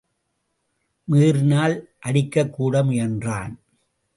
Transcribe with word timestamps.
மீறினால் 1.07 1.75
அடிக்கக்கூட 2.05 2.83
முயன்றான். 2.83 3.53